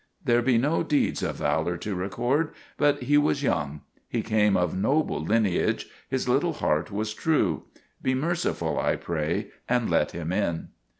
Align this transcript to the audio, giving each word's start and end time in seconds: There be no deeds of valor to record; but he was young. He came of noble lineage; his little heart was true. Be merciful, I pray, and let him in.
There 0.25 0.41
be 0.41 0.57
no 0.57 0.81
deeds 0.81 1.21
of 1.21 1.35
valor 1.35 1.77
to 1.77 1.93
record; 1.93 2.53
but 2.75 3.03
he 3.03 3.19
was 3.19 3.43
young. 3.43 3.81
He 4.09 4.23
came 4.23 4.57
of 4.57 4.75
noble 4.75 5.23
lineage; 5.23 5.89
his 6.09 6.27
little 6.27 6.53
heart 6.53 6.89
was 6.89 7.13
true. 7.13 7.65
Be 8.01 8.15
merciful, 8.15 8.79
I 8.79 8.95
pray, 8.95 9.49
and 9.69 9.91
let 9.91 10.13
him 10.13 10.31
in. 10.33 10.69